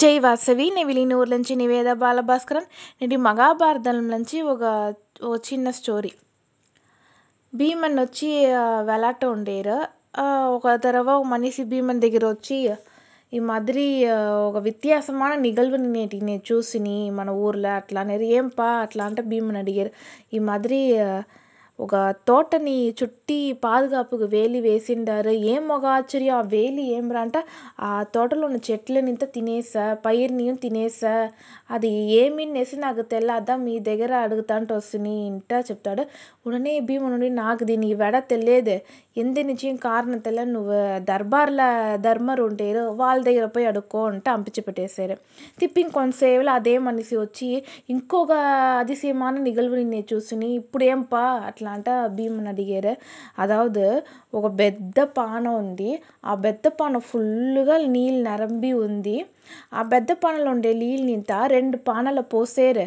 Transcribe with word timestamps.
జై 0.00 0.18
వాసవి 0.18 0.66
ஜெய் 0.74 0.84
విలీనూరు 0.88 1.28
నుంచి 1.30 1.52
నివేద 1.54 1.92
బాలభాస్కరన్ 1.92 2.68
నేటి 3.00 3.16
మగాభారతం 3.16 3.96
నుంచి 4.08 4.36
ఒక 4.42 4.62
ఓ 5.24 5.30
చిన్న 5.48 5.70
స్టోరీ. 5.70 6.12
భీమన్ 7.52 7.98
వచ్చి 8.00 8.30
వెలాట 8.82 9.24
ఉండేరు. 9.24 9.76
ఒక 10.56 10.74
తరవ 10.84 11.22
మనిషి 11.22 11.64
భీమన్ 11.64 12.00
దగ్గర 12.00 12.24
వచ్చి 12.26 12.58
ఈ 13.32 13.38
మాదిరి 13.38 13.86
ఒక 14.48 14.56
వ్యత్యాసమైన 14.56 15.34
నిగల్వుని 15.40 15.90
నేటి 15.92 16.20
నేను 16.20 16.42
చూసిని 16.52 16.96
మన 17.10 17.30
ఊర్లో 17.44 17.70
అట్లా 17.80 18.00
అనేది 18.00 18.26
ఏంపా 18.38 18.68
అట్లా 18.84 19.04
అంటే 19.04 19.22
భీమన్ 19.22 19.56
అడిగారు. 19.56 19.92
ఈ 20.34 20.40
మాదిరి 20.48 20.80
ఒక 21.82 21.94
తోటని 22.28 22.74
చుట్టి 22.98 23.36
పాదుగాపుగా 23.62 24.26
వేలి 24.28 24.58
వేసిండారు. 24.60 25.32
ఏం 25.52 25.64
ఒక 25.70 25.84
ఆశ్చర్యం 25.92 26.36
ఆ 26.36 26.42
వేలి 26.52 26.82
ఏంరా 26.92 27.20
అంటే 27.20 27.40
ఆ 27.82 27.92
తోటలో 28.14 28.44
ఉన్న 28.46 28.58
చెట్లని 28.68 29.10
ఇంత 29.10 29.24
తినేసా? 29.34 29.84
పైరుని 30.04 30.46
తినేసా? 30.56 31.14
అది 31.70 31.90
ఏమిన్నేసి 32.18 32.76
నాకు 32.78 33.02
తెల్లదా? 33.12 33.56
మీ 33.64 33.74
దగ్గర 33.80 34.12
అడుగుతాంట 34.26 34.68
వస్తుంది 34.72 35.14
ఇంట 35.30 35.52
చెప్తాడు. 35.70 36.04
ఉడనే 36.46 36.74
భీముడు 36.80 37.28
నాకు 37.36 37.62
దీని 37.64 37.88
వెడ 37.94 38.16
తెలియదు 38.30 38.76
ఎందు 39.16 39.40
నిజం 39.48 39.74
కారణం 39.86 40.18
తెల్ల 40.18 40.42
నువ్వు 40.52 40.76
దర్బార్ల 41.08 41.62
ధర్మరు 42.00 42.42
ఉంటారు 42.48 42.60
వాళ్ళ 43.00 43.20
దగ్గర 43.24 43.46
పోయి 43.54 43.66
అడుక్కో 43.66 44.02
అంటే 44.10 44.30
అంపించి 44.30 44.62
పెట్టేశారు. 44.66 45.16
తిప్పి 45.60 45.80
ఇంకొంతసేపులో 45.82 46.52
అదే 46.58 46.74
మనిషి 46.86 47.16
వచ్చి 47.16 47.50
ఇంకొక 47.88 48.32
అతిశయమాన 48.82 49.36
నిగల్వు 49.42 49.76
నిన్నే 49.76 50.02
చూసిని. 50.12 50.48
ఇప్పుడేంపా? 50.60 51.22
అట్లా 51.50 51.71
అంటే 51.72 51.92
భీముని 52.08 52.48
అడిగారు. 52.48 52.92
అదావదు 53.38 53.86
ఒక 54.34 54.46
పెద్ద 54.58 55.00
పాన 55.16 55.44
ఉంది. 55.62 55.90
ఆ 56.24 56.34
పెద్ద 56.44 56.66
పాన 56.78 56.98
ఫుల్లుగా 57.10 57.76
నీళ్ళు 57.88 58.22
నరంబి 58.30 58.72
ఉంది. 58.86 59.16
ఆ 59.72 59.82
పెద్ద 59.92 60.12
పానలో 60.22 60.50
ఉండే 60.50 60.72
నీళ్ళనింత 60.74 61.32
రెండు 61.48 61.76
పానలు 61.88 62.22
పోసేరు. 62.32 62.86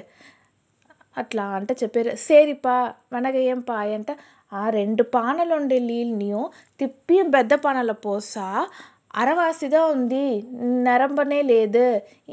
అట్లా 1.18 1.44
అంటే 1.58 1.74
చెప్పారు. 1.84 2.16
సేరిపా 2.28 2.76
వెనక 3.14 3.36
ఏం 3.46 3.60
పాయ 3.70 3.94
అంటే 3.94 4.14
ఆ 4.52 4.64
రెండు 4.70 5.04
పానలు 5.16 5.54
ఉండే 5.56 5.78
నీళ్ళని 5.82 6.30
తిప్పి 6.80 7.18
పెద్ద 7.36 7.54
పానలో 7.56 7.96
పోసా 8.06 8.48
అరవాసిగా 9.16 9.82
ఉంది 9.86 10.26
నరంబనే 10.84 11.40
లేదు 11.44 11.84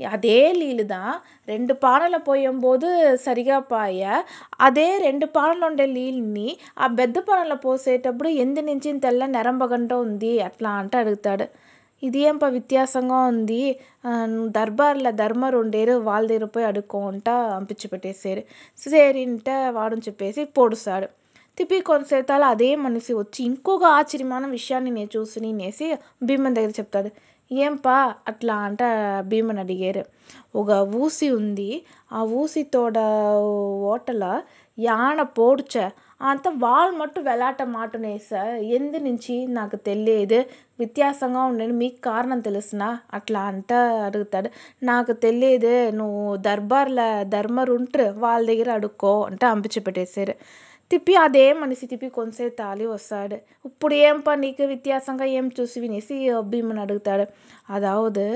అదే 0.09 0.39
లీలుதான் 0.53 1.13
రెండు 1.49 1.75
పానల 1.83 2.17
పోయంబోదు 2.27 2.89
సరిగా 3.17 3.59
పాయ 3.71 4.23
అదే 4.61 4.89
రెండు 4.99 5.27
పానలుండే 5.35 5.87
లీల్ని 5.87 6.49
ఆ 6.79 6.89
బెద్ద 6.93 7.19
పానలో 7.21 7.57
పోసేటప్పుడు 7.57 8.31
ఎందు 8.39 8.63
నించింతెల్లా 8.63 9.29
నెరంబగంట 9.31 9.93
ఉంది 10.05 10.33
అట్లా 10.41 10.73
అంట 10.73 10.97
అడుగుతాడు 10.97 11.47
ఇది 12.03 12.21
ఏంపా 12.21 12.47
వ్యత్యాసంగా 12.49 13.19
ఉంది 13.27 13.63
దర్బార్ల 14.57 15.11
ధర్మరు 15.19 15.57
ఉండేరు 15.59 15.95
వాళ్ళ 16.03 16.25
దగ్గర 16.29 16.47
పోయి 16.47 16.67
అడుక్కో 16.67 17.01
అంట 17.07 17.29
పంపించి 17.51 17.89
పెట్టేశారు 17.89 18.43
సరేంట 18.83 19.51
వాడని 19.73 20.05
చెప్పేసి 20.09 20.45
పొడుస్తాడు 20.57 21.09
తిప్పి 21.59 21.81
కొంతసేపు 21.81 22.33
అదే 22.33 22.77
మనిషి 22.77 23.15
వచ్చి 23.15 23.45
ఇంకొక 23.45 23.85
ఆశ్చర్యమైన 23.85 24.47
విషయాన్ని 24.47 24.91
నేను 24.91 25.09
చూసి 25.17 25.41
నేసి 25.41 25.97
భీమన్ 26.23 26.55
దగ్గర 26.55 26.71
చెప్తాడు. 26.71 27.11
ఏంపా 27.53 28.15
అట్లా 28.29 28.55
అంట 28.55 28.79
భీమన్ 29.21 29.59
అడిగారు. 29.59 30.05
ఒక 30.57 30.71
ఊసి 30.71 31.31
ఉంది. 31.31 31.85
ఆ 32.13 32.23
ఊసి 32.23 32.63
తోడ 32.63 32.99
ఓటల 33.83 34.43
యాన 34.79 35.23
పోడ్చ. 35.23 35.91
అంత 36.23 36.43
వాల్ 36.59 36.93
మట్టు 36.99 37.21
వెలాట 37.21 37.63
మాటునేసా 37.63 38.41
ఎందు 38.77 38.99
నుంచి 38.99 39.47
నాకు 39.47 39.77
తెలియదు. 39.77 40.39
వ్యత్యాసంగా 40.79 41.43
ఉండేది. 41.43 41.73
మీకు 41.73 42.03
కారణం 42.03 42.41
తెలుసునా? 42.41 42.89
అట్లా 43.15 43.41
అంట 43.43 43.73
అడుగుతాడు. 44.07 44.51
నాకు 44.85 45.13
తెలియదు. 45.13 45.91
నువ్వు 45.91 46.37
దర్బార్లో 46.37 47.07
ధర్మర్ 47.25 47.71
ఉంటారు 47.71 48.15
వాళ్ళ 48.19 48.47
దగ్గర 48.47 48.71
అడుక్కో 48.73 49.23
అంటే 49.23 49.47
అంపించి 49.47 49.81
పెట్టేశారు. 49.81 50.35
తిప్పి 50.91 51.15
అదే 51.17 51.53
మనిషి 51.53 51.87
తిప్పి 51.87 52.09
కొంతసేపు 52.09 52.57
తాలి 52.57 52.87
వస్తాడు. 52.87 53.37
ఇప్పుడు 53.65 53.95
ఏం 53.95 54.21
పా 54.21 54.35
నీకు 54.35 54.63
వ్యత్యాసంగా 54.63 55.25
ఏం 55.25 55.51
చూసి 55.61 55.81
వినేసి 55.81 56.17
భీమని 56.41 56.81
అడుగుతాడు. 56.81 57.25
అదావదు. 57.71 58.29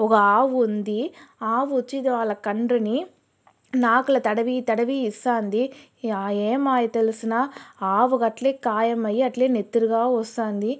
ఒక 0.00 0.12
ఆవు 0.12 0.62
ఉంది. 0.64 1.00
ఆవు 1.42 1.76
వచ్చి 1.76 2.08
వాళ్ళ 2.08 2.32
కండ్రిని 2.32 2.96
నాకుల 3.72 4.18
తడవి 4.18 4.54
తడవి 4.60 4.96
ఇస్తుంది 5.08 5.62
ఏమాయ 6.48 6.84
తెలిసిన? 6.96 7.34
ఆవు 7.92 8.16
అట్లే 8.28 8.52
కాయమయ్యి 8.66 9.22
అట్లే 9.22 9.46
నెత్తురుగా 9.48 10.02
వస్తుంది 10.12 10.72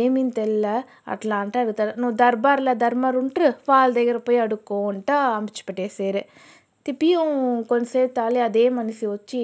ఏమీ 0.00 0.22
తెల్ల? 0.38 0.64
అట్లా 1.08 1.36
అంటే 1.42 1.58
అడుగుతాడు. 1.62 1.92
నువ్వు 2.00 2.16
దర్బార్లో 2.16 2.74
ధర్మర్ 2.84 3.18
ఉంటారు 3.22 3.52
వాళ్ళ 3.70 3.90
దగ్గర 3.94 4.18
పోయి 4.26 4.38
అడుక్కో 4.38 4.78
అంట 4.88 5.10
అంపించి 5.36 5.64
పెట్టేశారు 5.68 6.22
తిప్పి 6.86 7.08
కొంతసేపు 7.70 8.12
తాలి 8.12 8.40
అదే 8.40 8.64
మనిషి 8.78 9.06
వచ్చి 9.06 9.42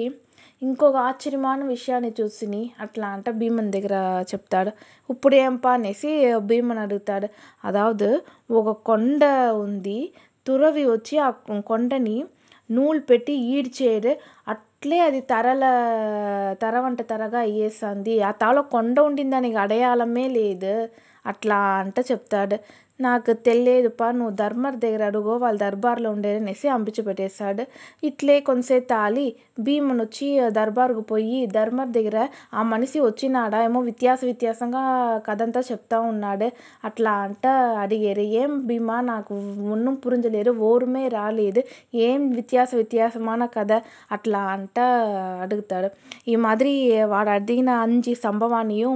ఇంకొక 0.61 0.97
ఆశ్చర్యమైన 1.07 1.63
విషయాన్ని 1.65 2.11
చూసిని 2.19 2.61
అట్లా 2.81 3.07
అంట 3.07 3.29
భీమన్ 3.39 3.69
దగ్గర 3.71 3.95
చెప్తాడు. 4.31 4.71
ఇప్పుడు 5.09 5.35
ఏంపా 5.41 5.71
అనేసి 5.73 6.11
భీమన్ 6.49 6.79
అడుగుతాడు. 6.85 7.27
అదావదు 7.63 8.09
ఒక 8.51 8.69
కొండ 8.89 9.23
ఉంది. 9.65 9.99
తురవి 10.47 10.83
వచ్చి 10.91 11.15
ఆ 11.19 11.29
కొండని 11.69 12.17
నూలు 12.69 13.01
పెట్టి 13.01 13.33
ఈడ్చేరు 13.49 14.13
అట్లే 14.47 14.97
అది 14.99 15.19
తరల 15.21 15.63
తర 16.61 16.75
వంట 16.79 17.01
తరగా 17.01 17.39
అయ్యేస్తుంది 17.39 18.15
ఆ 18.21 18.31
తాలో 18.31 18.61
కొండ 18.71 18.97
ఉండిందానికి 18.99 19.57
అడయాళమే 19.57 20.25
లేదు 20.29 20.73
అట్లా 21.27 21.59
అంట 21.79 21.97
చెప్తాడు. 22.11 22.57
నాకు 22.99 23.31
తెలియదుపా 23.45 24.05
నువ్వు 24.11 24.33
దర్బార్ 24.35 24.75
దగ్గర 24.75 25.03
అడుగో 25.03 25.33
వాళ్ళ 25.37 25.57
దర్బార్లో 25.59 26.09
ఉండేది 26.11 26.39
అనేసి 26.39 26.67
అంపించి 26.67 27.01
పెట్టేశాడు 27.01 27.63
ఇట్లే 28.03 28.35
కొంతసేపు 28.39 28.87
తాలి 28.87 29.25
భీమన్ 29.59 30.01
వచ్చి 30.01 30.27
దర్బార్కు 30.51 31.03
పోయి 31.11 31.39
దర్బార్ 31.47 31.91
దగ్గర 31.91 32.17
ఆ 32.53 32.63
మనిషి 32.71 32.99
వచ్చినాడా 32.99 33.59
ఏమో 33.63 33.81
వ్యత్యాస 33.81 34.19
వ్యత్యాసంగా 34.23 34.81
కథ 35.27 35.41
అంతా 35.41 35.61
చెప్తా 35.71 35.99
ఉన్నాడు. 36.09 36.47
అట్లా 36.83 37.13
అంట 37.25 37.45
అడిగారు. 37.83 38.25
ఏం 38.39 38.51
భీమా 38.67 38.97
నాకు 39.11 39.33
ఒన్నుం 39.73 39.95
పురించలేరు 40.03 40.51
ఓరుమే 40.63 41.05
రాలేదు. 41.09 41.63
ఏం 42.01 42.21
వ్యత్యాస 42.31 42.71
వ్యత్యాసమాన 42.75 43.43
కథ? 43.55 43.71
అట్లా 44.11 44.41
అంట 44.55 44.77
అడుగుతాడు. 45.41 45.89
ఈ 46.27 46.35
మాదిరి 46.45 46.73
వాడు 47.05 47.31
అడిగిన 47.37 47.69
అంచి 47.85 48.13
సంభవాన్నియు 48.23 48.91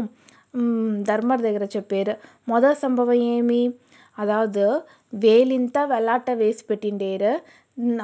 தர்மர் 1.05 1.41
దగ్గర 1.41 1.65
చెప్పారు. 1.75 2.13
మొదటి 2.47 2.79
సంభవం 2.79 3.19
ఏమి? 3.33 3.61
అదావదు 4.19 4.67
వేలింతా 5.13 5.85
వెలాట 5.85 6.31
వేసి 6.31 6.63
పెట్టిండేరు. 6.69 7.33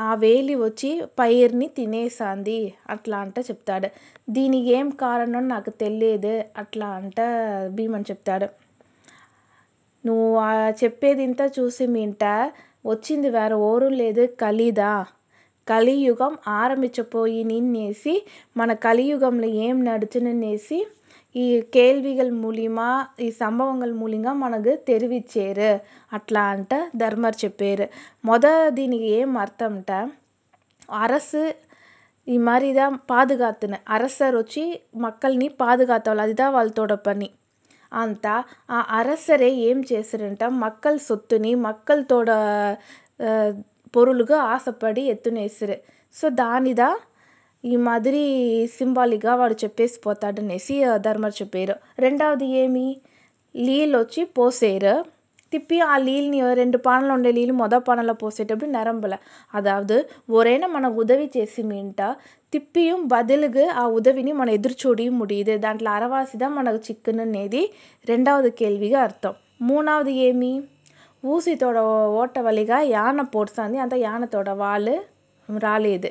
ఆ 0.02 0.12
వేలి 0.16 0.56
వచ్చి 0.58 0.90
పైరుని 1.20 1.68
తినేసాంది 1.78 2.60
అట్లా 2.90 3.18
అంట 3.18 3.38
చెప్తాడు. 3.50 3.88
దీనికి 4.30 4.70
ఏం 4.74 4.88
కారణం 5.02 5.48
నాకు 5.48 5.70
తెలియదు. 5.82 6.34
అట్లా 6.58 6.88
అంట 7.00 7.20
భీమన్ 7.76 8.06
చెప్తాడు. 8.12 8.48
నువ్వు 10.04 10.28
చెప్పేది 10.84 11.24
ఇంత 11.24 11.42
చూసి 11.58 11.86
మీంట. 11.88 12.24
వచ్చింది 12.86 13.30
వేరే 13.30 13.56
ఓరు 13.70 13.88
లేదు. 14.02 14.28
కలిదా? 14.42 14.92
కలియుగం 15.68 16.34
ఆరంభించపోయి 16.54 17.44
నిన్నేసి 17.44 18.14
మన 18.58 18.74
కలియుగంలో 18.86 19.48
ఏం 19.66 19.84
నడుచుననేసి 19.86 20.78
ఈ 21.38 21.48
కేల్విగల 21.74 22.30
మూల్యమా 22.36 22.90
ఈ 23.20 23.28
సంభవంగల 23.40 23.92
మూల్యంగా 23.94 24.34
మనకు 24.36 24.74
తెలివిచ్చారు 24.88 25.72
అట్లా 26.12 26.44
అంట 26.48 26.74
ధర్మర్ 26.96 27.38
చెప్పారు 27.44 27.88
மொத 28.24 28.46
దీనికి 28.70 29.08
ఏం 29.14 29.32
అర్థంట 29.38 29.92
அரசு 31.00 31.44
இது 32.28 32.40
மாதிரி 32.44 32.70
தான் 32.74 32.96
பாதுகாத்துன்னு 33.10 33.78
அரசர் 33.90 34.36
வச்சு 34.36 34.64
மக்கల్ని 35.00 35.48
பாதுகாத்தవాలి 35.60 36.24
அதுதான் 36.24 36.54
వాళ్ళతోட 36.54 36.96
పని 37.02 37.30
అంతా 37.96 38.34
ఆ 38.70 38.80
అరసరే 38.92 39.50
ఏం 39.68 39.78
చేశారంట 39.92 40.44
మక్కల 40.58 40.98
సొత్తుని 41.06 41.52
మక్కలతోడ 41.58 42.30
పొరులుగా 43.94 44.40
ఆశపడి 44.48 45.04
ఎత్తునేసిరి 45.08 45.78
సో 46.16 46.28
దానిదా 46.40 46.90
ఈ 47.64 47.76
మాదిరి 47.78 48.24
సింబాలిక్గా 48.74 49.34
వాడు 49.36 49.56
చెప్పేసిపోతాడనేసి 49.64 50.76
ధర్మర్ 51.02 51.36
చెప్పారు 51.42 51.76
రెండవది 52.00 52.48
ఏమి 52.56 52.88
నీళ్ళు 53.56 53.96
వచ్చి 53.98 54.22
పోసేరు 54.36 54.96
திப்பி 55.54 55.78
ஆ 55.82 55.94
லீல்னி 55.98 56.40
ரெண்டு 56.54 56.78
பாనలు 56.78 57.12
ఉండే 57.14 57.32
నీళ్ళు 57.32 57.54
మొదటి 57.54 57.86
பாనలో 57.86 58.14
పోసేటప్పుడు 58.14 58.70
நிரம்பல 58.70 59.16
அதாவது 59.54 59.96
ஒரேன 60.30 60.68
మన 60.68 60.88
ఉదవి 60.96 61.28
చేసిమింట 61.38 62.02
తిప్పియం 62.54 63.00
బదులుగా 63.08 63.66
ఆ 63.74 63.84
ఉదవిని 63.90 64.34
మనం 64.34 64.54
ఎదురు 64.54 64.76
చూడి 64.84 65.06
ముడియదు 65.10 65.56
దాంట్లో 65.58 65.92
అరవాసిదా 65.92 66.50
మనకు 66.50 66.82
చిక్కుననేది 66.88 67.62
ரெண்டாவது 68.08 68.52
கேள்விக்கு 68.54 68.98
அர்த்தம் 68.98 69.38
மூணாவது 69.62 70.14
ஏமி 70.22 70.54
ஊசித்தோட 71.24 71.78
ஓட்ட 72.16 72.42
வழியாக 72.42 72.90
யானை 72.90 73.26
போசாந்து 73.34 73.80
அந்த 73.80 73.96
யானத்தோட 73.98 74.50
வால் 74.56 74.94
రాలేదు 75.50 76.10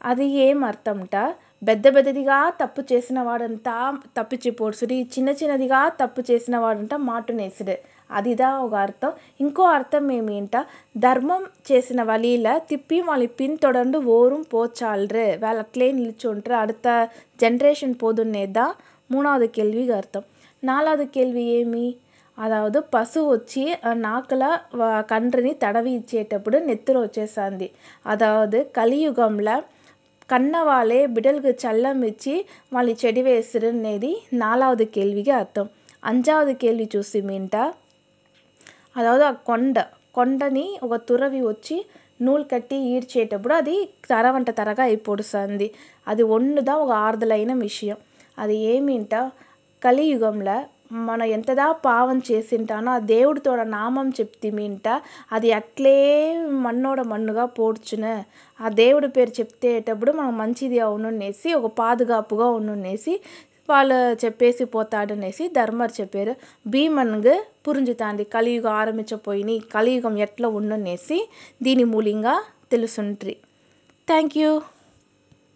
అది 0.00 0.26
ఏం 0.40 0.58
అర్థంట 0.64 1.16
పెద్ద 1.64 1.86
పెద్దదిగా 1.94 2.38
తప్పు 2.58 2.80
చేసిన 2.90 3.18
వాడంతా 3.22 3.74
తప్పించిపోడుసుడి 4.18 4.96
చిన్న 5.14 5.30
చిన్నదిగా 5.30 5.80
తప్పు 5.98 6.20
చేసిన 6.28 6.56
వాడంట 6.58 6.94
మాటునేసుడు 7.04 7.74
அதுதான் 8.10 8.58
ఒక 8.58 8.74
అర్థం 8.78 9.12
ఇంకో 9.40 9.64
అర్థం 9.70 10.04
ఏమేంట 10.12 10.56
ధర్మం 10.96 11.42
చేసిన 11.70 12.02
வழியில் 12.02 12.50
திப்பி 12.68 12.98
వాళ్ళ 13.00 13.26
பின்தொடர்ந்து 13.38 13.98
ஓரும் 14.10 14.46
போச்சாள்ரு 14.52 15.26
వాళ్ళు 15.38 15.62
అట్లే 15.62 15.88
నిల్చుంటారు 15.92 16.56
அடுத்த 16.56 16.88
జనరేషన్ 17.40 17.96
పోదునేదా 18.02 18.66
మూడవది 19.10 19.48
கேள்விக்கு 19.50 19.94
அர்த்தம் 19.94 20.28
నాలావది 20.62 21.06
కేల్వి 21.08 21.44
ఏమి 21.54 21.86
అదావదు 22.38 22.80
పశు 22.92 23.20
వచ్చి 23.28 23.62
నాకుల 24.00 24.44
కండ్రిని 25.10 25.52
తడవి 25.62 25.92
ఇచ్చేటప్పుడు 25.92 26.56
నెత్తురు 26.66 27.00
వచ్చేసాంది 27.00 27.68
అదావదు 28.06 28.60
కలియుగంలో 28.76 29.56
కన్న 30.28 30.54
వాళ్ళే 30.62 31.00
బిడ్డలకు 31.06 31.50
చల్లం 31.62 32.00
ఇచ్చి 32.02 32.34
వాళ్ళు 32.72 32.92
చెడివేసిరి 33.02 33.68
అనేది 33.68 34.10
నాలావది 34.32 34.86
కేల్విగా 34.86 35.34
అర్థం 35.36 35.66
అంజావది 36.02 36.54
కేల్వి 36.54 36.86
చూసిమీంట 36.96 37.56
அதாவது 38.96 39.28
కొండ 39.44 39.78
కొండని 40.14 40.66
ఒక 40.82 40.94
తురవి 41.08 41.40
వచ్చి 41.42 41.76
నూలు 42.20 42.44
కట్టి 42.44 42.76
ఈడ్చేటప్పుడు 42.88 43.54
అది 43.54 43.74
తర 44.10 44.26
వంట 44.30 44.50
తరగా 44.50 44.82
అయిపొడుస్తుంది 44.82 45.66
அது 46.06 46.22
ஒன்று 46.28 46.60
தான் 46.64 46.80
ஒரு 46.80 46.94
ஆறுதலான 46.98 47.54
விஷயம் 47.60 48.00
அது 48.38 48.54
ஏமீன்ட்டா 48.72 49.20
கலியுகம்ல 49.82 50.50
మన 50.90 51.22
ఎంతదా 51.36 51.66
పావం 51.84 52.18
చేసింటానో 52.28 52.90
ఆ 52.90 53.00
దేవుడితో 53.10 53.50
నామం 53.74 54.08
చెప్తిమింట 54.18 54.86
అది 55.32 55.48
అట్లే 55.52 55.96
మన్నోడ 56.64 57.00
మన్నుగా 57.12 57.44
పోడ్చును. 57.58 58.14
ఆ 58.60 58.68
దేవుడి 58.80 59.08
పేరు 59.16 59.32
చెప్తేటప్పుడు 59.38 60.12
మనం 60.12 60.34
మంచిది 60.38 60.78
అవునునేసి 60.86 61.48
ఒక 61.58 61.68
పాదుగాపుగా 61.80 62.48
ఉండునేసి 62.58 63.14
వాళ్ళు 63.68 63.98
చెప్పేసి 64.22 64.64
పోతాడనేసి 64.74 65.44
ధర్మర్ 65.56 65.92
చెప్పారు. 66.00 66.34
భీమన్గు 66.66 67.34
పురింజుతాంది 67.66 68.24
కలియుగం 68.34 68.74
ఆరంభించపోయిని 68.80 69.56
కలియుగం 69.74 70.16
ఎట్లా 70.26 70.50
ఉండునేసి 70.60 71.18
దీని 71.62 71.86
మూలంగా 71.92 72.34
తెలుసుంట్రి 72.72 73.34
థ్యాంక్ 74.08 74.36
యూ 74.40 74.50